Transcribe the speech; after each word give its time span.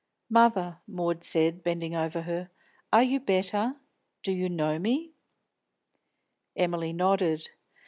"Mother," 0.31 0.79
Maud 0.87 1.17
asked, 1.17 1.61
bending 1.63 1.95
over 1.95 2.23
her, 2.23 2.49
"are 2.91 3.03
you 3.03 3.19
better? 3.19 3.75
Do 4.23 4.31
you 4.31 4.49
know 4.49 4.79
me?" 4.79 5.13
Emily 6.55 6.91
nodded. 6.91 7.51